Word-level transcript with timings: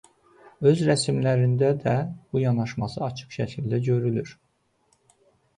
Öz 0.69 0.79
rəsmlərində 0.87 1.69
də 1.83 1.93
bu 2.31 2.41
yanaşması 2.45 3.05
açıq 3.11 3.37
şəkildə 3.39 3.81
görülür. 3.91 4.35